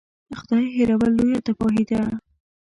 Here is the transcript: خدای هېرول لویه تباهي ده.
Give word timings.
خدای 0.39 0.65
هېرول 0.75 1.11
لویه 1.17 1.39
تباهي 1.45 1.83
ده. 1.89 1.99